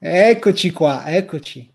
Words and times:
Eccoci 0.00 0.70
qua, 0.70 1.06
eccoci. 1.08 1.68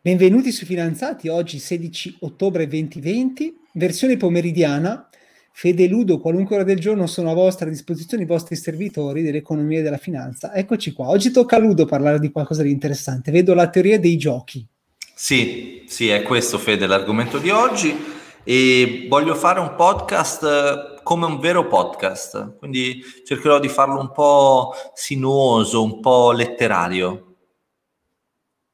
Benvenuti 0.00 0.50
su 0.50 0.64
Finanziati, 0.64 1.28
oggi 1.28 1.58
16 1.58 2.16
ottobre 2.20 2.66
2020, 2.66 3.54
versione 3.74 4.16
pomeridiana. 4.16 5.10
Fede 5.52 5.88
Ludo, 5.88 6.20
qualunque 6.20 6.54
ora 6.54 6.64
del 6.64 6.78
giorno, 6.78 7.06
sono 7.06 7.30
a 7.30 7.34
vostra 7.34 7.68
disposizione 7.68 8.22
i 8.22 8.26
vostri 8.26 8.56
servitori 8.56 9.20
dell'economia 9.20 9.80
e 9.80 9.82
della 9.82 9.98
finanza. 9.98 10.54
Eccoci 10.54 10.94
qua. 10.94 11.10
Oggi 11.10 11.30
tocca 11.30 11.56
a 11.56 11.58
Ludo 11.58 11.84
parlare 11.84 12.18
di 12.18 12.30
qualcosa 12.30 12.62
di 12.62 12.70
interessante. 12.70 13.30
Vedo 13.30 13.52
la 13.52 13.68
teoria 13.68 14.00
dei 14.00 14.16
giochi. 14.16 14.66
Sì, 15.14 15.84
sì, 15.86 16.08
è 16.08 16.22
questo, 16.22 16.56
Fede, 16.56 16.86
l'argomento 16.86 17.36
di 17.36 17.50
oggi. 17.50 17.94
E 18.42 19.04
voglio 19.06 19.34
fare 19.34 19.60
un 19.60 19.74
podcast 19.74 20.97
come 21.08 21.24
un 21.24 21.40
vero 21.40 21.66
podcast, 21.66 22.58
quindi 22.58 23.02
cercherò 23.24 23.58
di 23.58 23.70
farlo 23.70 23.98
un 23.98 24.12
po' 24.12 24.74
sinuoso, 24.92 25.82
un 25.82 26.00
po' 26.00 26.32
letterario. 26.32 27.36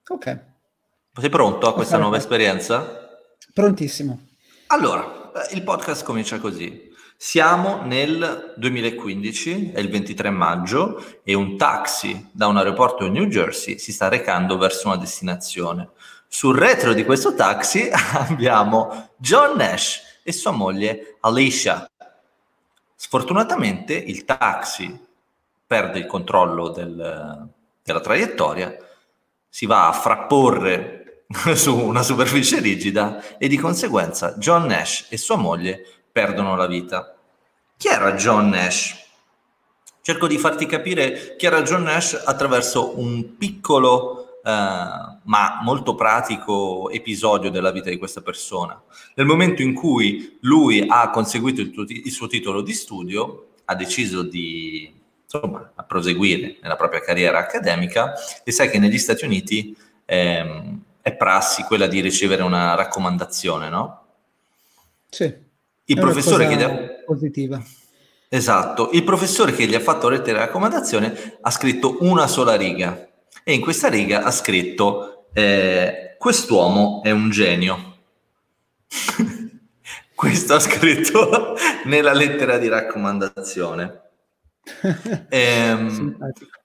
Ok. 0.09 0.45
Sei 1.17 1.31
pronto 1.31 1.69
a 1.69 1.75
questa 1.75 1.97
nuova 1.97 2.17
esperienza? 2.17 3.23
Prontissimo. 3.53 4.19
Allora, 4.67 5.31
il 5.53 5.63
podcast 5.63 6.03
comincia 6.03 6.41
così. 6.41 6.91
Siamo 7.17 7.83
nel 7.85 8.55
2015, 8.57 9.71
è 9.71 9.79
il 9.79 9.89
23 9.89 10.31
maggio, 10.31 11.21
e 11.23 11.35
un 11.35 11.57
taxi 11.57 12.31
da 12.33 12.49
un 12.49 12.57
aeroporto 12.57 13.05
in 13.05 13.13
New 13.13 13.27
Jersey 13.27 13.79
si 13.79 13.93
sta 13.93 14.09
recando 14.09 14.59
verso 14.59 14.89
una 14.89 14.97
destinazione. 14.97 15.91
Sul 16.27 16.59
retro 16.59 16.95
di 16.95 17.05
questo 17.05 17.37
taxi 17.37 17.89
abbiamo 17.95 19.11
John 19.19 19.57
Nash 19.57 20.21
e 20.25 20.33
sua 20.33 20.51
moglie 20.51 21.19
Alicia. 21.21 21.87
Sfortunatamente 23.07 23.93
il 23.93 24.25
taxi 24.25 24.99
perde 25.67 25.99
il 25.99 26.07
controllo 26.07 26.71
del, 26.71 27.49
della 27.83 28.01
traiettoria, 28.01 28.75
si 29.47 29.67
va 29.67 29.89
a 29.89 29.93
frapporre 29.93 31.27
su 31.55 31.77
una 31.77 32.03
superficie 32.03 32.61
rigida 32.61 33.37
e 33.37 33.47
di 33.47 33.59
conseguenza 33.59 34.33
John 34.39 34.65
Nash 34.65 35.09
e 35.11 35.19
sua 35.19 35.37
moglie 35.37 35.87
perdono 36.11 36.57
la 36.57 36.67
vita. 36.67 37.15
Chi 37.77 37.89
era 37.89 38.15
John 38.15 38.49
Nash? 38.49 38.97
Cerco 40.01 40.27
di 40.27 40.39
farti 40.39 40.65
capire 40.65 41.37
chi 41.37 41.45
era 41.45 41.61
John 41.61 41.83
Nash 41.83 42.19
attraverso 42.25 42.99
un 42.99 43.37
piccolo 43.37 44.24
ma 44.45 45.61
molto 45.63 45.95
pratico 45.95 46.91
episodio 46.91 47.51
della 47.51 47.71
vita 47.71 47.89
di 47.89 47.97
questa 47.97 48.21
persona. 48.21 48.81
Nel 49.15 49.27
momento 49.27 49.63
in 49.63 49.73
cui 49.73 50.39
lui 50.43 50.85
ha 50.87 51.09
conseguito 51.11 51.61
il, 51.61 51.71
tuo, 51.71 51.85
il 51.89 52.11
suo 52.11 52.27
titolo 52.27 52.61
di 52.61 52.75
studio, 52.75 53.49
ha 53.65 53.75
deciso 53.75 54.23
di 54.23 54.93
insomma, 55.23 55.73
proseguire 55.87 56.59
nella 56.61 56.77
propria 56.77 57.01
carriera 57.01 57.39
accademica 57.39 58.13
e 58.45 58.53
sai 58.53 58.69
che 58.69 58.79
negli 58.79 58.99
Stati 58.99 59.25
Uniti 59.25 59.75
ehm, 60.05 60.83
è 61.01 61.15
prassi 61.15 61.63
quella 61.63 61.87
di 61.87 62.01
ricevere 62.01 62.43
una 62.43 62.75
raccomandazione, 62.75 63.71
no? 63.71 64.03
Sì. 65.09 65.43
Il 65.87 65.99
professore 65.99 66.49
che 66.49 66.57
gli 66.57 66.63
ha... 66.63 66.89
positiva. 67.07 67.63
Esatto, 68.29 68.91
il 68.93 69.05
professore 69.05 69.53
che 69.53 69.67
gli 69.67 69.75
ha 69.75 69.81
fatto 69.81 70.09
lettera 70.09 70.39
di 70.39 70.45
raccomandazione 70.45 71.39
ha 71.41 71.51
scritto 71.51 71.99
una 72.01 72.27
sola 72.27 72.57
riga 72.57 73.09
e 73.43 73.55
in 73.55 73.61
questa 73.61 73.89
riga 73.89 74.23
ha 74.23 74.31
scritto 74.31 75.27
eh, 75.33 76.17
quest'uomo 76.19 77.03
è 77.03 77.11
un 77.11 77.31
genio. 77.31 77.97
Questo 80.15 80.55
ha 80.55 80.61
scritto 80.61 81.57
nella 81.85 82.13
lettera 82.13 82.57
di 82.59 82.69
raccomandazione. 82.69 84.03
ehm, 85.29 85.89
simpatico. 85.91 86.61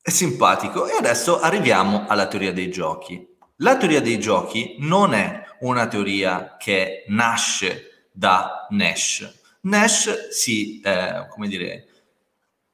È 0.00 0.10
simpatico. 0.10 0.86
E 0.86 0.96
adesso 0.96 1.40
arriviamo 1.40 2.06
alla 2.06 2.26
teoria 2.26 2.52
dei 2.52 2.70
giochi. 2.70 3.28
La 3.56 3.76
teoria 3.76 4.00
dei 4.00 4.18
giochi 4.18 4.76
non 4.78 5.14
è 5.14 5.44
una 5.60 5.86
teoria 5.88 6.56
che 6.58 7.04
nasce 7.08 8.08
da 8.12 8.66
Nash. 8.70 9.40
Nash 9.62 10.28
si, 10.30 10.80
eh, 10.80 11.26
come 11.28 11.48
dire, 11.48 11.86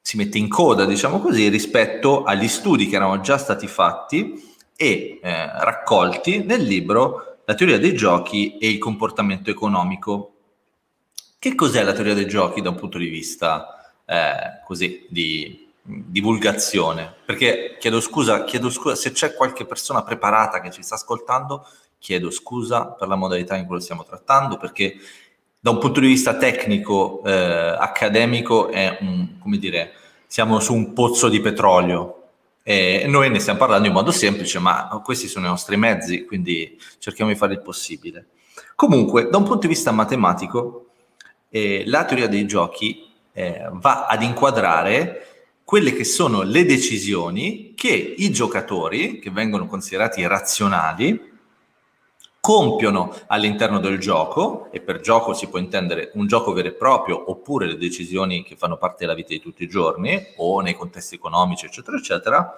si 0.09 0.17
mette 0.17 0.39
in 0.39 0.47
coda, 0.47 0.85
diciamo 0.85 1.19
così, 1.19 1.49
rispetto 1.49 2.23
agli 2.23 2.47
studi 2.47 2.87
che 2.87 2.95
erano 2.95 3.21
già 3.21 3.37
stati 3.37 3.67
fatti 3.67 4.55
e 4.75 5.19
eh, 5.21 5.63
raccolti 5.63 6.43
nel 6.45 6.63
libro 6.63 7.41
La 7.45 7.53
teoria 7.53 7.77
dei 7.77 7.93
giochi 7.93 8.57
e 8.57 8.69
il 8.69 8.79
comportamento 8.79 9.51
economico. 9.51 10.33
Che 11.37 11.53
cos'è 11.53 11.83
la 11.83 11.93
teoria 11.93 12.15
dei 12.15 12.25
giochi 12.25 12.59
da 12.59 12.69
un 12.69 12.75
punto 12.75 12.97
di 12.97 13.05
vista 13.05 13.93
eh, 14.03 14.63
così 14.65 15.05
di 15.09 15.69
divulgazione? 15.83 17.13
Perché 17.23 17.77
chiedo 17.79 18.01
scusa, 18.01 18.45
chiedo 18.45 18.71
scusa 18.71 18.95
se 18.95 19.11
c'è 19.11 19.35
qualche 19.35 19.67
persona 19.67 20.01
preparata 20.01 20.59
che 20.59 20.71
ci 20.71 20.81
sta 20.81 20.95
ascoltando, 20.95 21.67
chiedo 21.99 22.31
scusa 22.31 22.87
per 22.87 23.07
la 23.07 23.15
modalità 23.15 23.55
in 23.55 23.67
cui 23.67 23.75
lo 23.75 23.81
stiamo 23.81 24.03
trattando, 24.03 24.57
perché 24.57 24.95
da 25.59 25.69
un 25.69 25.77
punto 25.77 25.99
di 25.99 26.07
vista 26.07 26.35
tecnico, 26.35 27.21
eh, 27.23 27.31
accademico, 27.31 28.69
è 28.71 28.97
un, 29.01 29.37
come 29.37 29.59
dire, 29.59 29.93
siamo 30.31 30.59
su 30.59 30.75
un 30.75 30.93
pozzo 30.93 31.27
di 31.27 31.41
petrolio 31.41 32.27
e 32.61 33.05
noi 33.07 33.31
ne 33.31 33.39
stiamo 33.39 33.57
parlando 33.57 33.87
in 33.87 33.93
modo 33.95 34.11
semplice, 34.11 34.59
ma 34.59 35.01
questi 35.03 35.27
sono 35.27 35.47
i 35.47 35.49
nostri 35.49 35.75
mezzi, 35.75 36.23
quindi 36.23 36.79
cerchiamo 36.99 37.31
di 37.31 37.37
fare 37.37 37.53
il 37.53 37.61
possibile. 37.61 38.27
Comunque, 38.75 39.27
da 39.27 39.37
un 39.37 39.43
punto 39.43 39.61
di 39.61 39.73
vista 39.73 39.89
matematico, 39.89 40.89
eh, 41.49 41.81
la 41.87 42.05
teoria 42.05 42.27
dei 42.27 42.45
giochi 42.45 43.07
eh, 43.33 43.69
va 43.71 44.05
ad 44.05 44.21
inquadrare 44.21 45.53
quelle 45.63 45.93
che 45.93 46.03
sono 46.03 46.43
le 46.43 46.63
decisioni 46.63 47.73
che 47.75 47.89
i 47.89 48.29
giocatori, 48.29 49.17
che 49.17 49.31
vengono 49.31 49.65
considerati 49.65 50.25
razionali, 50.27 51.19
compiono 52.41 53.13
all'interno 53.27 53.79
del 53.79 53.99
gioco, 53.99 54.69
e 54.71 54.79
per 54.79 55.01
gioco 55.01 55.33
si 55.33 55.47
può 55.47 55.59
intendere 55.59 56.11
un 56.13 56.25
gioco 56.25 56.53
vero 56.53 56.69
e 56.69 56.73
proprio, 56.73 57.29
oppure 57.29 57.67
le 57.67 57.77
decisioni 57.77 58.43
che 58.43 58.55
fanno 58.55 58.77
parte 58.77 58.97
della 58.99 59.13
vita 59.13 59.29
di 59.29 59.41
tutti 59.41 59.63
i 59.63 59.67
giorni, 59.67 60.19
o 60.37 60.61
nei 60.61 60.73
contesti 60.73 61.15
economici, 61.15 61.65
eccetera, 61.65 61.97
eccetera, 61.97 62.53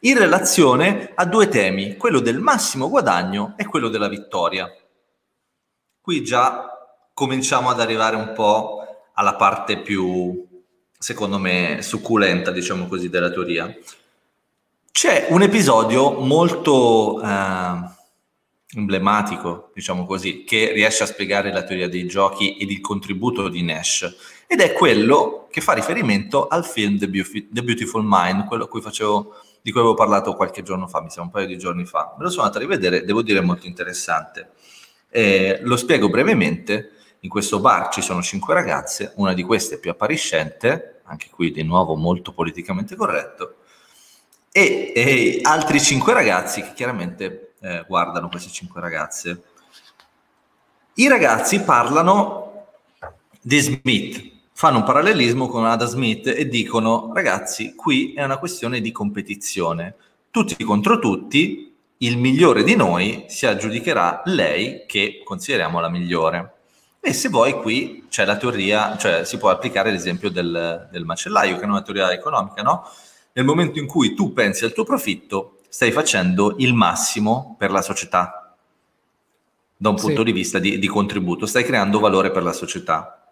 in 0.00 0.18
relazione 0.18 1.12
a 1.14 1.24
due 1.24 1.48
temi, 1.48 1.96
quello 1.96 2.20
del 2.20 2.38
massimo 2.38 2.88
guadagno 2.88 3.54
e 3.56 3.66
quello 3.66 3.88
della 3.88 4.08
vittoria. 4.08 4.68
Qui 6.00 6.22
già 6.22 6.72
cominciamo 7.14 7.68
ad 7.68 7.80
arrivare 7.80 8.16
un 8.16 8.32
po' 8.34 8.80
alla 9.14 9.34
parte 9.34 9.78
più, 9.78 10.46
secondo 10.98 11.38
me, 11.38 11.82
succulenta, 11.82 12.50
diciamo 12.50 12.86
così, 12.86 13.08
della 13.08 13.30
teoria. 13.30 13.74
C'è 14.90 15.26
un 15.30 15.42
episodio 15.42 16.12
molto... 16.20 17.22
Eh, 17.22 17.96
emblematico, 18.74 19.70
diciamo 19.74 20.04
così, 20.04 20.44
che 20.44 20.72
riesce 20.72 21.02
a 21.02 21.06
spiegare 21.06 21.52
la 21.52 21.62
teoria 21.62 21.88
dei 21.88 22.06
giochi 22.06 22.56
ed 22.56 22.70
il 22.70 22.80
contributo 22.80 23.48
di 23.48 23.62
Nash. 23.62 24.16
Ed 24.46 24.60
è 24.60 24.72
quello 24.72 25.48
che 25.50 25.60
fa 25.60 25.72
riferimento 25.72 26.46
al 26.48 26.64
film 26.64 26.98
The, 26.98 27.08
Beautiful, 27.08 27.48
The 27.50 27.62
Beautiful 27.62 28.04
Mind, 28.04 28.46
quello 28.46 28.66
cui 28.68 28.80
facevo, 28.80 29.34
di 29.62 29.70
cui 29.70 29.80
avevo 29.80 29.94
parlato 29.94 30.34
qualche 30.34 30.62
giorno 30.62 30.86
fa, 30.86 31.02
mi 31.02 31.10
sa 31.10 31.22
un 31.22 31.30
paio 31.30 31.46
di 31.46 31.58
giorni 31.58 31.84
fa. 31.84 32.14
Me 32.18 32.24
lo 32.24 32.30
sono 32.30 32.42
andato 32.42 32.58
a 32.58 32.66
rivedere, 32.66 33.04
devo 33.04 33.22
dire 33.22 33.40
molto 33.40 33.66
interessante. 33.66 34.50
Eh, 35.10 35.60
lo 35.62 35.76
spiego 35.76 36.08
brevemente. 36.08 36.92
In 37.20 37.30
questo 37.30 37.58
bar 37.58 37.88
ci 37.88 38.00
sono 38.00 38.22
cinque 38.22 38.54
ragazze, 38.54 39.12
una 39.16 39.34
di 39.34 39.42
queste 39.42 39.78
più 39.78 39.90
appariscente, 39.90 41.00
anche 41.04 41.28
qui 41.30 41.50
di 41.50 41.64
nuovo 41.64 41.96
molto 41.96 42.32
politicamente 42.32 42.94
corretto, 42.94 43.56
e, 44.52 44.92
e 44.94 45.40
altri 45.42 45.80
cinque 45.80 46.12
ragazzi 46.12 46.62
che 46.62 46.72
chiaramente 46.74 47.47
eh, 47.60 47.84
guardano 47.86 48.28
queste 48.28 48.50
cinque 48.50 48.80
ragazze. 48.80 49.42
I 50.94 51.08
ragazzi 51.08 51.60
parlano 51.60 52.66
di 53.40 53.58
Smith, 53.60 54.30
fanno 54.52 54.78
un 54.78 54.84
parallelismo 54.84 55.46
con 55.48 55.64
Ada 55.64 55.86
Smith 55.86 56.26
e 56.26 56.48
dicono 56.48 57.12
ragazzi, 57.14 57.74
qui 57.74 58.14
è 58.14 58.24
una 58.24 58.38
questione 58.38 58.80
di 58.80 58.90
competizione, 58.90 59.94
tutti 60.30 60.62
contro 60.64 60.98
tutti, 60.98 61.76
il 61.98 62.18
migliore 62.18 62.62
di 62.62 62.76
noi 62.76 63.24
si 63.28 63.46
aggiudicherà 63.46 64.22
lei 64.26 64.84
che 64.86 65.22
consideriamo 65.24 65.80
la 65.80 65.88
migliore. 65.88 66.52
E 67.00 67.12
se 67.12 67.28
vuoi 67.28 67.54
qui 67.54 68.06
c'è 68.08 68.24
la 68.24 68.36
teoria, 68.36 68.96
cioè 68.96 69.24
si 69.24 69.38
può 69.38 69.50
applicare 69.50 69.90
l'esempio 69.90 70.30
del, 70.30 70.88
del 70.90 71.04
macellaio, 71.04 71.56
che 71.56 71.62
è 71.62 71.66
una 71.66 71.82
teoria 71.82 72.12
economica, 72.12 72.62
no? 72.62 72.84
Nel 73.32 73.44
momento 73.44 73.78
in 73.78 73.86
cui 73.86 74.14
tu 74.14 74.32
pensi 74.32 74.64
al 74.64 74.72
tuo 74.72 74.84
profitto, 74.84 75.57
stai 75.68 75.92
facendo 75.92 76.54
il 76.58 76.74
massimo 76.74 77.56
per 77.58 77.70
la 77.70 77.82
società 77.82 78.38
da 79.80 79.90
un 79.90 79.94
punto 79.94 80.18
sì. 80.18 80.24
di 80.24 80.32
vista 80.32 80.58
di, 80.58 80.78
di, 80.78 80.86
contributo, 80.88 81.46
stai 81.46 81.64
creando 81.64 82.00
valore 82.00 82.32
per 82.32 82.42
la 82.42 82.52
società. 82.52 83.30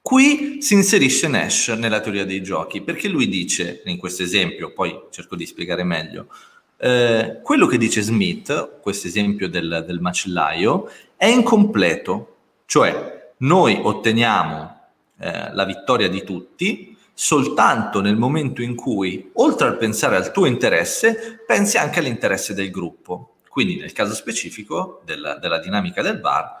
Qui 0.00 0.62
si 0.62 0.74
inserisce 0.74 1.26
Nash 1.26 1.68
nella 1.68 2.00
teoria 2.00 2.24
dei 2.24 2.42
giochi, 2.42 2.80
perché 2.80 3.08
lui 3.08 3.28
dice, 3.28 3.82
in 3.86 3.98
questo 3.98 4.22
esempio, 4.22 4.72
poi 4.72 4.96
cerco 5.10 5.34
di 5.34 5.44
spiegare 5.44 5.82
meglio, 5.82 6.28
eh, 6.76 7.40
quello 7.42 7.66
che 7.66 7.76
dice 7.76 8.00
Smith, 8.02 8.78
questo 8.80 9.08
esempio 9.08 9.48
del, 9.48 9.84
del 9.86 10.00
macellaio, 10.00 10.88
è 11.16 11.26
incompleto, 11.26 12.36
cioè 12.66 13.32
noi 13.38 13.78
otteniamo 13.82 14.80
eh, 15.18 15.52
la 15.52 15.64
vittoria 15.64 16.08
di 16.08 16.22
tutti 16.22 16.91
soltanto 17.22 18.00
nel 18.00 18.16
momento 18.16 18.62
in 18.62 18.74
cui, 18.74 19.30
oltre 19.34 19.68
al 19.68 19.76
pensare 19.76 20.16
al 20.16 20.32
tuo 20.32 20.44
interesse, 20.44 21.40
pensi 21.46 21.78
anche 21.78 22.00
all'interesse 22.00 22.52
del 22.52 22.72
gruppo. 22.72 23.36
Quindi 23.48 23.76
nel 23.76 23.92
caso 23.92 24.12
specifico 24.12 25.02
della, 25.04 25.36
della 25.36 25.60
dinamica 25.60 26.02
del 26.02 26.18
bar, 26.18 26.58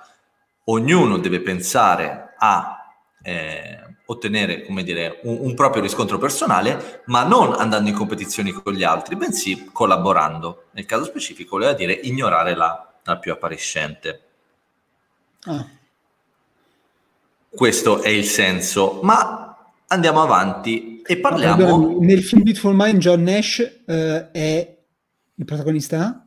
ognuno 0.66 1.18
deve 1.18 1.40
pensare 1.40 2.34
a 2.38 2.76
eh, 3.24 3.96
ottenere 4.04 4.64
come 4.64 4.84
dire, 4.84 5.18
un, 5.24 5.38
un, 5.40 5.54
proprio 5.54 5.82
riscontro 5.82 6.18
personale, 6.18 7.02
ma 7.06 7.24
non 7.24 7.54
andando 7.54 7.88
in 7.88 7.96
competizione 7.96 8.52
con 8.52 8.72
gli 8.72 8.84
altri, 8.84 9.16
bensì 9.16 9.68
collaborando. 9.72 10.66
Nel 10.74 10.86
caso 10.86 11.02
specifico, 11.02 11.56
voleva 11.56 11.72
dire 11.72 11.92
ignorare 11.92 12.54
la, 12.54 12.88
la 13.02 13.16
più 13.16 13.32
appariscente. 13.32 14.22
Ah. 15.40 15.66
Questo 17.50 18.00
è 18.00 18.08
il 18.08 18.26
senso, 18.26 19.00
ma 19.02 19.41
andiamo 19.92 20.22
avanti 20.22 21.02
e 21.04 21.18
parliamo... 21.18 21.64
Allora, 21.64 21.96
nel 22.00 22.22
film 22.22 22.42
Beautiful 22.42 22.74
Mind 22.74 22.98
John 22.98 23.22
Nash 23.22 23.82
uh, 23.86 23.92
è 24.32 24.76
il 25.34 25.44
protagonista? 25.44 26.26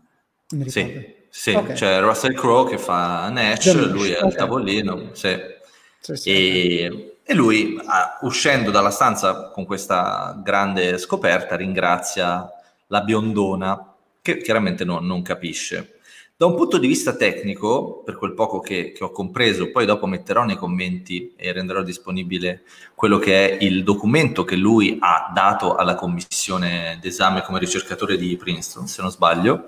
Sì, 0.67 1.13
sì. 1.29 1.51
Okay. 1.51 1.75
c'è 1.75 1.99
Russell 1.99 2.33
Crowe 2.33 2.69
che 2.69 2.77
fa 2.77 3.29
Nash, 3.29 3.65
John 3.65 3.89
lui 3.89 4.09
Nash. 4.09 4.17
è 4.17 4.19
al 4.19 4.25
okay. 4.25 4.37
tavolino, 4.37 5.09
sì. 5.13 5.53
Sì, 5.99 6.15
sì, 6.15 6.29
e, 6.29 7.17
e, 7.23 7.33
lui, 7.33 7.75
uscendo 8.21 8.69
dalla 8.69 8.91
stanza 8.91 9.49
con 9.49 9.65
questa 9.65 10.39
grande 10.43 10.99
scoperta, 10.99 11.55
ringrazia 11.55 12.47
la 12.87 13.01
biondona, 13.01 13.95
che 14.21 14.37
chiaramente 14.37 14.85
no, 14.85 14.99
non 14.99 15.23
capisce. 15.23 15.94
Da 16.37 16.47
un 16.47 16.55
punto 16.55 16.77
di 16.77 16.87
vista 16.87 17.15
tecnico, 17.15 18.01
per 18.03 18.17
quel 18.17 18.33
poco 18.33 18.59
che, 18.59 18.91
che, 18.91 19.05
ho 19.05 19.11
compreso, 19.11 19.71
poi 19.71 19.85
dopo 19.85 20.05
metterò 20.05 20.43
nei 20.43 20.57
commenti 20.57 21.31
e 21.37 21.53
renderò 21.53 21.81
disponibile 21.81 22.63
quello 22.93 23.19
che 23.19 23.57
è 23.57 23.63
il 23.63 23.85
documento 23.85 24.43
che 24.43 24.57
lui 24.57 24.97
ha 24.99 25.31
dato 25.33 25.75
alla 25.75 25.95
commissione 25.95 26.99
d'esame 27.01 27.41
come 27.41 27.59
ricercatore 27.59 28.17
di 28.17 28.35
Princeton, 28.35 28.85
se 28.85 29.01
non 29.01 29.11
sbaglio, 29.11 29.67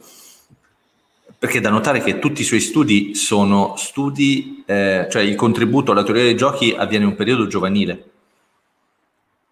perché 1.40 1.60
è 1.60 1.62
da 1.62 1.70
notare 1.70 2.02
che 2.02 2.20
tutti 2.20 2.42
i 2.42 2.44
suoi 2.44 2.60
studi 2.60 3.16
sono 3.16 3.76
studi, 3.78 4.66
eh, 4.68 5.08
cioè 5.10 5.22
il 5.22 5.36
contributo 5.36 5.94
alla 5.94 6.04
teoria 6.04 6.24
dei 6.24 6.36
giochi 6.36 6.76
avviene 6.78 7.06
in 7.06 7.12
un 7.12 7.16
periodo 7.16 7.48
giovanile. 7.48 8.17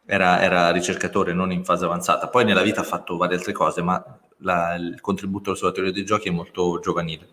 Era, 0.06 0.42
era, 0.42 0.72
ricercatore, 0.72 1.34
non 1.34 1.52
in 1.52 1.64
fase 1.64 1.86
avanzata. 1.86 2.28
Poi 2.28 2.46
nella 2.46 2.62
vita 2.62 2.82
ha 2.82 2.84
fatto 2.84 3.18
varie 3.18 3.38
altre 3.38 3.54
cose, 3.54 3.82
ma 3.82 4.04
la, 4.40 4.76
il 4.76 5.00
contributo 5.02 5.56
sulla 5.56 5.72
teoria 5.72 5.92
dei 5.92 6.06
giochi 6.06 6.28
è 6.28 6.32
molto 6.32 6.80
giovanile. 6.80 7.28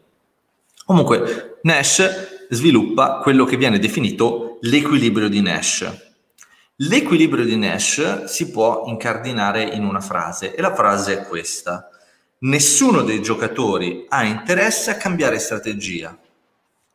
Comunque, 0.85 1.59
Nash 1.63 2.47
sviluppa 2.49 3.19
quello 3.19 3.45
che 3.45 3.57
viene 3.57 3.79
definito 3.79 4.59
l'equilibrio 4.63 5.29
di 5.29 5.41
Nash. 5.41 6.11
L'equilibrio 6.77 7.45
di 7.45 7.57
Nash 7.57 8.25
si 8.25 8.51
può 8.51 8.85
incardinare 8.87 9.63
in 9.63 9.85
una 9.85 10.01
frase 10.01 10.55
e 10.55 10.61
la 10.61 10.75
frase 10.75 11.21
è 11.21 11.27
questa. 11.27 11.89
Nessuno 12.39 13.03
dei 13.03 13.23
giocatori 13.23 14.07
ha 14.09 14.25
interesse 14.25 14.91
a 14.91 14.97
cambiare 14.97 15.39
strategia. 15.39 16.19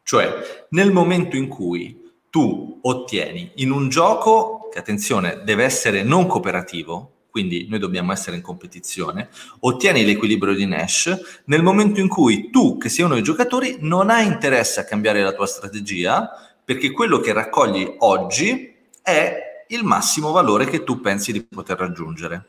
Cioè, 0.03 0.65
nel 0.69 0.91
momento 0.91 1.35
in 1.37 1.47
cui 1.47 2.11
tu 2.29 2.79
ottieni 2.81 3.51
in 3.55 3.71
un 3.71 3.87
gioco, 3.89 4.56
che 4.77 4.83
attenzione, 4.83 5.41
deve 5.43 5.63
essere 5.63 6.03
non 6.03 6.27
cooperativo, 6.27 7.25
quindi 7.31 7.67
noi 7.67 7.79
dobbiamo 7.79 8.11
essere 8.11 8.35
in 8.35 8.43
competizione, 8.43 9.29
ottieni 9.61 10.05
l'equilibrio 10.05 10.53
di 10.53 10.67
Nash 10.67 11.41
nel 11.45 11.63
momento 11.63 11.99
in 11.99 12.07
cui 12.07 12.51
tu, 12.51 12.77
che 12.77 12.89
sei 12.89 13.05
uno 13.05 13.15
dei 13.15 13.23
giocatori, 13.23 13.77
non 13.79 14.11
hai 14.11 14.27
interesse 14.27 14.79
a 14.79 14.83
cambiare 14.83 15.23
la 15.23 15.33
tua 15.33 15.47
strategia, 15.47 16.29
perché 16.63 16.91
quello 16.91 17.19
che 17.19 17.33
raccogli 17.33 17.95
oggi 17.99 18.75
è 19.01 19.65
il 19.67 19.83
massimo 19.83 20.31
valore 20.31 20.65
che 20.65 20.83
tu 20.83 21.01
pensi 21.01 21.31
di 21.31 21.43
poter 21.43 21.77
raggiungere. 21.77 22.45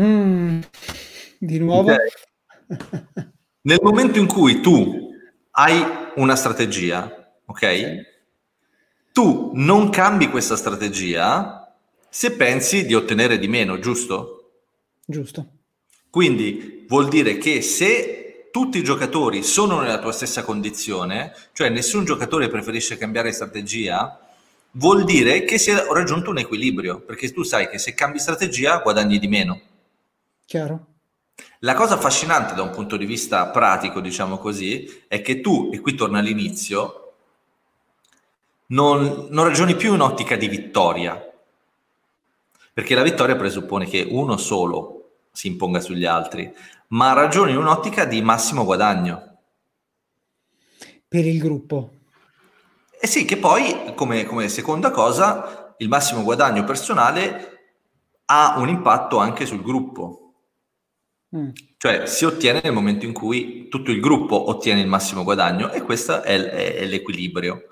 Mm, 0.00 0.60
di 1.38 1.58
nuovo? 1.58 1.92
Okay. 1.92 2.08
Nel 3.62 3.78
momento 3.82 4.18
in 4.18 4.26
cui 4.26 4.60
tu 4.60 5.12
hai 5.52 5.84
una 6.16 6.34
strategia, 6.34 7.34
ok? 7.44 8.10
Tu 9.12 9.52
non 9.54 9.90
cambi 9.90 10.28
questa 10.28 10.56
strategia 10.56 11.74
se 12.08 12.32
pensi 12.32 12.86
di 12.86 12.94
ottenere 12.94 13.38
di 13.38 13.48
meno, 13.48 13.78
giusto? 13.78 14.52
Giusto. 15.04 15.46
Quindi 16.08 16.84
vuol 16.88 17.08
dire 17.08 17.38
che 17.38 17.62
se 17.62 18.48
tutti 18.50 18.78
i 18.78 18.84
giocatori 18.84 19.42
sono 19.42 19.80
nella 19.80 19.98
tua 19.98 20.12
stessa 20.12 20.42
condizione, 20.42 21.34
cioè 21.52 21.70
nessun 21.70 22.04
giocatore 22.04 22.48
preferisce 22.48 22.98
cambiare 22.98 23.32
strategia, 23.32 24.20
vuol 24.72 25.04
dire 25.04 25.44
che 25.44 25.58
si 25.58 25.70
è 25.70 25.86
raggiunto 25.90 26.30
un 26.30 26.38
equilibrio, 26.38 27.00
perché 27.00 27.32
tu 27.32 27.42
sai 27.42 27.68
che 27.68 27.78
se 27.78 27.94
cambi 27.94 28.18
strategia 28.18 28.78
guadagni 28.78 29.18
di 29.18 29.28
meno. 29.28 29.60
Chiaro. 30.44 30.86
La 31.60 31.74
cosa 31.74 31.94
affascinante 31.94 32.54
da 32.54 32.62
un 32.62 32.70
punto 32.70 32.96
di 32.96 33.06
vista 33.06 33.46
pratico, 33.48 34.00
diciamo 34.00 34.36
così, 34.36 35.04
è 35.08 35.22
che 35.22 35.40
tu, 35.40 35.70
e 35.72 35.80
qui 35.80 35.94
torna 35.94 36.18
all'inizio, 36.18 37.01
non, 38.66 39.26
non 39.30 39.44
ragioni 39.44 39.74
più 39.74 39.94
in 39.94 40.00
ottica 40.00 40.36
di 40.36 40.48
vittoria, 40.48 41.20
perché 42.72 42.94
la 42.94 43.02
vittoria 43.02 43.36
presuppone 43.36 43.86
che 43.86 44.06
uno 44.08 44.36
solo 44.36 45.10
si 45.32 45.48
imponga 45.48 45.80
sugli 45.80 46.04
altri, 46.04 46.52
ma 46.88 47.12
ragioni 47.12 47.52
in 47.52 47.58
un'ottica 47.58 48.04
di 48.04 48.22
massimo 48.22 48.64
guadagno. 48.64 49.38
Per 51.08 51.26
il 51.26 51.38
gruppo. 51.38 51.90
E 52.98 53.06
sì, 53.06 53.24
che 53.24 53.36
poi, 53.36 53.92
come, 53.94 54.24
come 54.24 54.48
seconda 54.48 54.90
cosa, 54.90 55.74
il 55.78 55.88
massimo 55.88 56.22
guadagno 56.22 56.64
personale 56.64 57.48
ha 58.26 58.54
un 58.58 58.68
impatto 58.68 59.18
anche 59.18 59.44
sul 59.44 59.62
gruppo. 59.62 60.34
Mm. 61.36 61.48
Cioè 61.76 62.06
si 62.06 62.24
ottiene 62.24 62.60
nel 62.62 62.72
momento 62.72 63.04
in 63.04 63.12
cui 63.12 63.68
tutto 63.68 63.90
il 63.90 64.00
gruppo 64.00 64.50
ottiene 64.50 64.80
il 64.80 64.86
massimo 64.86 65.24
guadagno 65.24 65.72
e 65.72 65.82
questo 65.82 66.22
è, 66.22 66.40
è, 66.40 66.74
è 66.76 66.84
l'equilibrio. 66.86 67.71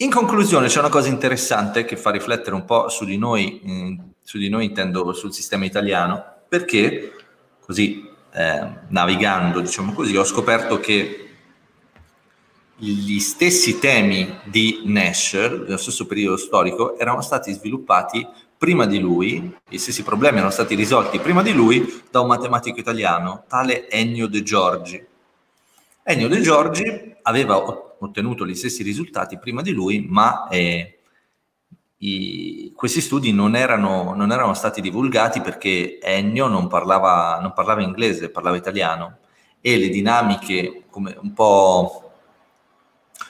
In 0.00 0.10
conclusione 0.10 0.68
c'è 0.68 0.78
una 0.78 0.90
cosa 0.90 1.08
interessante 1.08 1.86
che 1.86 1.96
fa 1.96 2.10
riflettere 2.10 2.54
un 2.54 2.66
po' 2.66 2.90
su 2.90 3.06
di 3.06 3.16
noi, 3.16 3.60
mh, 3.62 3.72
mm, 3.72 3.98
su 4.22 4.36
di 4.36 4.50
noi 4.50 4.66
intendo 4.66 5.14
sul 5.14 5.32
sistema 5.32 5.64
italiano, 5.64 6.22
perché 6.46 7.14
così 7.60 8.06
eh, 8.34 8.68
navigando, 8.88 9.60
diciamo 9.60 9.94
così, 9.94 10.14
ho 10.14 10.24
scoperto 10.24 10.78
che 10.80 11.30
gli 12.76 13.18
stessi 13.20 13.78
temi 13.78 14.38
di 14.44 14.82
Nash, 14.84 15.32
nello 15.32 15.78
stesso 15.78 16.04
periodo 16.06 16.36
storico, 16.36 16.98
erano 16.98 17.22
stati 17.22 17.50
sviluppati 17.54 18.28
prima 18.58 18.84
di 18.84 18.98
lui, 18.98 19.56
gli 19.66 19.78
stessi 19.78 20.02
problemi 20.02 20.36
erano 20.36 20.52
stati 20.52 20.74
risolti 20.74 21.18
prima 21.20 21.40
di 21.40 21.54
lui 21.54 22.02
da 22.10 22.20
un 22.20 22.26
matematico 22.26 22.78
italiano, 22.78 23.44
tale 23.48 23.88
Ennio 23.88 24.26
De 24.26 24.42
Giorgi. 24.42 25.02
Ennio 26.02 26.28
De 26.28 26.40
Giorgi 26.42 27.14
aveva 27.22 27.85
ottenuto 27.98 28.46
gli 28.46 28.54
stessi 28.54 28.82
risultati 28.82 29.38
prima 29.38 29.62
di 29.62 29.72
lui, 29.72 30.06
ma 30.08 30.48
eh, 30.48 30.98
i, 31.98 32.72
questi 32.74 33.00
studi 33.00 33.32
non 33.32 33.56
erano, 33.56 34.14
non 34.14 34.32
erano, 34.32 34.54
stati 34.54 34.80
divulgati 34.80 35.40
perché 35.40 35.98
Ennio 36.00 36.46
non 36.46 36.68
parlava, 36.68 37.38
non 37.40 37.52
parlava 37.52 37.82
inglese, 37.82 38.30
parlava 38.30 38.56
italiano. 38.56 39.18
E 39.60 39.78
le 39.78 39.88
dinamiche 39.88 40.84
un 40.92 41.32
po' 41.34 42.12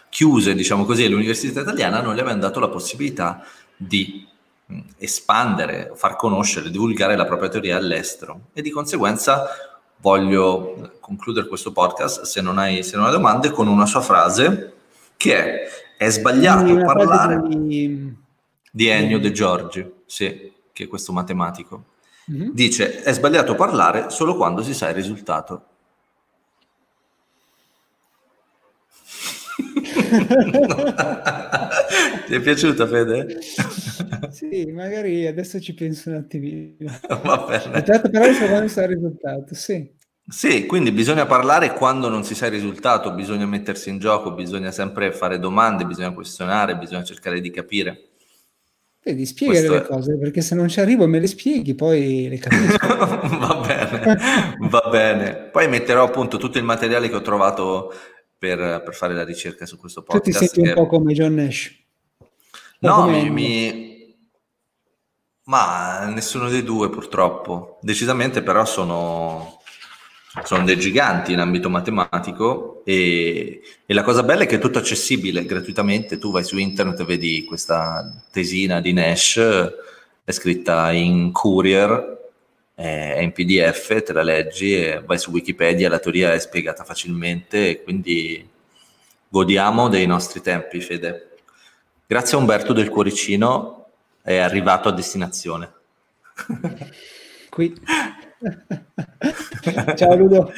chiuse, 0.08 0.54
diciamo 0.54 0.84
così, 0.84 1.04
all'università 1.04 1.60
italiana 1.60 2.00
non 2.00 2.14
gli 2.14 2.20
avevano 2.20 2.40
dato 2.40 2.60
la 2.60 2.68
possibilità 2.68 3.44
di 3.76 4.26
mh, 4.66 4.80
espandere, 4.98 5.92
far 5.94 6.16
conoscere, 6.16 6.70
divulgare 6.70 7.16
la 7.16 7.24
propria 7.24 7.48
teoria 7.48 7.76
all'estero. 7.76 8.48
E 8.52 8.62
di 8.62 8.70
conseguenza 8.70 9.46
voglio 9.98 10.92
concludere 11.00 11.48
questo 11.48 11.72
podcast, 11.72 12.22
se 12.22 12.40
non 12.40 12.58
hai, 12.58 12.82
se 12.82 12.96
non 12.96 13.06
hai 13.06 13.12
domande, 13.12 13.50
con 13.50 13.68
una 13.68 13.86
sua 13.86 14.00
frase 14.00 14.72
che 15.16 15.36
è 15.36 15.68
è 15.96 16.10
sbagliato 16.10 16.76
parlare 16.76 17.42
di, 17.48 18.14
di 18.70 18.86
Ennio 18.86 19.18
De 19.18 19.32
Giorgi, 19.32 19.90
sì, 20.04 20.52
che 20.72 20.84
è 20.84 20.88
questo 20.88 21.12
matematico. 21.12 21.84
Mm-hmm. 22.30 22.50
Dice, 22.52 23.02
è 23.02 23.12
sbagliato 23.12 23.54
parlare 23.54 24.10
solo 24.10 24.36
quando 24.36 24.62
si 24.62 24.74
sa 24.74 24.88
il 24.88 24.94
risultato. 24.94 25.64
Ti 32.26 32.34
è 32.34 32.40
piaciuta, 32.40 32.86
Fede? 32.86 33.36
sì, 34.30 34.66
magari 34.72 35.26
adesso 35.26 35.60
ci 35.60 35.74
penso 35.74 36.10
un 36.10 36.16
attimino. 36.16 36.98
Va 37.22 37.44
bene. 37.48 37.84
Certo, 37.84 38.10
però 38.10 38.32
so 38.32 38.46
quando 38.46 38.68
sa 38.68 38.82
il 38.82 38.88
risultato, 38.88 39.54
sì. 39.54 39.94
Sì, 40.28 40.66
quindi 40.66 40.90
bisogna 40.90 41.24
parlare 41.24 41.72
quando 41.72 42.08
non 42.08 42.24
si 42.24 42.34
sa 42.34 42.46
il 42.46 42.52
risultato, 42.52 43.14
bisogna 43.14 43.46
mettersi 43.46 43.90
in 43.90 43.98
gioco, 43.98 44.32
bisogna 44.32 44.72
sempre 44.72 45.12
fare 45.12 45.38
domande, 45.38 45.86
bisogna 45.86 46.12
questionare, 46.12 46.76
bisogna 46.76 47.04
cercare 47.04 47.40
di 47.40 47.50
capire. 47.50 48.08
Vedi, 49.04 49.24
spiegare 49.24 49.68
le 49.68 49.82
cose, 49.82 50.18
perché 50.18 50.40
se 50.40 50.56
non 50.56 50.66
ci 50.66 50.80
arrivo 50.80 51.04
e 51.04 51.06
me 51.06 51.20
le 51.20 51.28
spieghi, 51.28 51.76
poi 51.76 52.28
le 52.28 52.38
capisco. 52.38 52.76
va 53.38 53.62
bene, 53.64 54.56
va 54.68 54.88
bene. 54.90 55.34
Poi 55.52 55.68
metterò 55.68 56.02
appunto 56.02 56.38
tutto 56.38 56.58
il 56.58 56.64
materiale 56.64 57.08
che 57.08 57.14
ho 57.14 57.22
trovato 57.22 57.94
per, 58.36 58.82
per 58.84 58.94
fare 58.94 59.14
la 59.14 59.24
ricerca 59.24 59.64
su 59.64 59.78
questo 59.78 60.02
podcast. 60.02 60.24
Tu 60.24 60.30
ti 60.32 60.36
senti 60.36 60.60
che... 60.60 60.68
un 60.70 60.74
po' 60.74 60.88
come 60.88 61.12
John 61.12 61.34
Nash. 61.34 61.85
No, 62.86 63.06
mi, 63.06 63.30
mi... 63.30 63.84
Ma 65.44 66.04
nessuno 66.06 66.48
dei 66.48 66.62
due 66.62 66.90
purtroppo. 66.90 67.78
Decisamente 67.82 68.42
però 68.42 68.64
sono, 68.64 69.60
sono 70.42 70.64
dei 70.64 70.78
giganti 70.78 71.32
in 71.32 71.38
ambito 71.38 71.70
matematico 71.70 72.82
e, 72.84 73.60
e, 73.86 73.94
la 73.94 74.02
cosa 74.02 74.22
bella 74.22 74.42
è 74.42 74.46
che 74.46 74.56
è 74.56 74.60
tutto 74.60 74.78
accessibile 74.78 75.44
gratuitamente. 75.44 76.18
Tu 76.18 76.30
vai 76.32 76.44
su 76.44 76.58
internet 76.58 77.00
e 77.00 77.04
vedi 77.04 77.44
questa 77.44 78.24
tesina 78.32 78.80
di 78.80 78.92
Nash, 78.92 79.40
è 80.24 80.32
scritta 80.32 80.90
in 80.92 81.30
Courier, 81.30 82.16
è 82.74 83.20
in 83.20 83.32
PDF, 83.32 84.02
te 84.02 84.12
la 84.12 84.22
leggi 84.22 84.74
e 84.74 85.00
vai 85.00 85.18
su 85.18 85.30
Wikipedia, 85.30 85.88
la 85.88 85.98
teoria 85.98 86.32
è 86.34 86.38
spiegata 86.38 86.84
facilmente, 86.84 87.82
quindi 87.82 88.46
godiamo 89.28 89.88
dei 89.88 90.06
nostri 90.06 90.42
tempi, 90.42 90.80
Fede. 90.80 91.35
Grazie 92.08 92.36
a 92.36 92.40
Umberto 92.40 92.72
del 92.72 92.88
Cuoricino 92.88 93.86
è 94.22 94.36
arrivato 94.36 94.88
a 94.88 94.92
destinazione. 94.92 95.72
Qui. 97.50 97.74
Ciao 99.96 100.14
Ludo. 100.14 100.52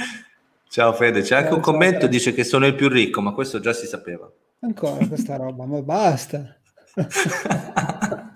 Ciao 0.69 0.93
Fede, 0.93 1.23
c'è 1.23 1.37
anche 1.37 1.49
ciao, 1.49 1.57
un 1.57 1.63
commento, 1.63 2.01
ciao. 2.01 2.09
dice 2.09 2.35
che 2.35 2.45
sono 2.45 2.67
il 2.67 2.75
più 2.75 2.89
ricco, 2.89 3.23
ma 3.23 3.33
questo 3.33 3.61
già 3.61 3.73
si 3.73 3.87
sapeva. 3.87 4.31
Ancora 4.61 5.07
questa 5.07 5.37
roba, 5.37 5.65
ma 5.65 5.81
basta. 5.81 6.55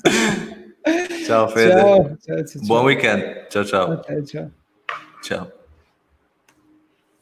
ciao 1.27 1.49
Fede. 1.49 2.17
Ciao, 2.25 2.45
Buon 2.63 2.85
weekend. 2.85 3.49
Ciao 3.49 3.65
ciao. 3.65 3.93
Okay, 3.93 4.25
ciao. 4.25 4.51
Ciao. 5.23 5.53